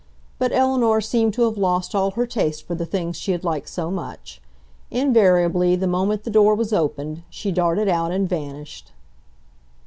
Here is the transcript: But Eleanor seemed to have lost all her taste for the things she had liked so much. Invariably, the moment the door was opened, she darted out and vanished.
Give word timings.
But 0.39 0.51
Eleanor 0.51 0.99
seemed 0.99 1.35
to 1.35 1.43
have 1.43 1.59
lost 1.59 1.93
all 1.93 2.09
her 2.09 2.25
taste 2.25 2.65
for 2.65 2.73
the 2.73 2.87
things 2.87 3.17
she 3.17 3.33
had 3.33 3.43
liked 3.43 3.69
so 3.69 3.91
much. 3.91 4.41
Invariably, 4.89 5.75
the 5.75 5.85
moment 5.85 6.23
the 6.23 6.31
door 6.31 6.55
was 6.55 6.73
opened, 6.73 7.21
she 7.29 7.51
darted 7.51 7.87
out 7.87 8.11
and 8.11 8.27
vanished. 8.27 8.93